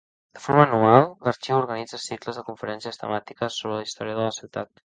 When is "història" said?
3.91-4.21